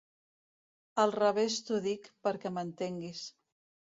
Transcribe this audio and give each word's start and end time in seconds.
Al 1.03 1.13
revés 1.15 1.57
t'ho 1.67 1.77
dic, 1.87 2.09
perquè 2.29 2.53
m'entenguis. 2.55 3.21